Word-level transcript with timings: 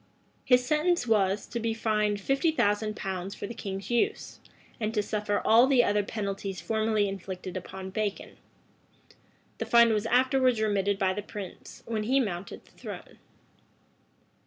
His 0.45 0.65
sentence 0.65 1.05
was, 1.05 1.45
to 1.45 1.59
be 1.59 1.75
fined 1.75 2.19
fifty 2.19 2.49
thousand 2.51 2.95
pounds 2.95 3.35
for 3.35 3.45
the 3.45 3.53
king's 3.53 3.91
use, 3.91 4.39
and 4.79 4.91
to 4.95 5.03
suffer 5.03 5.39
all 5.45 5.67
the 5.67 5.83
other 5.83 6.01
penalties 6.01 6.59
formerly 6.59 7.07
inflicted 7.07 7.55
upon 7.55 7.91
Bacon. 7.91 8.37
The 9.59 9.67
fine 9.67 9.93
was 9.93 10.07
afterwards 10.07 10.59
remitted 10.59 10.97
by 10.97 11.13
the 11.13 11.21
prince, 11.21 11.83
when 11.85 12.05
he 12.05 12.19
mounted 12.19 12.65
the 12.65 12.71
throne. 12.71 13.19